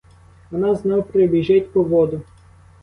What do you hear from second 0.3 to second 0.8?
Вона